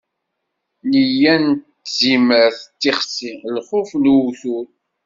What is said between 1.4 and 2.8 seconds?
n tzimert d